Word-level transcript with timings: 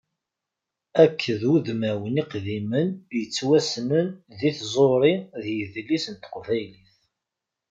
Akked 1.03 1.39
wudmawen 1.49 2.21
iqdimen 2.23 2.89
yettwassnen 3.17 4.07
deg 4.39 4.53
tẓuri 4.59 5.13
d 5.43 5.45
yidles 5.55 6.05
n 6.13 6.15
teqbaylit. 6.21 6.95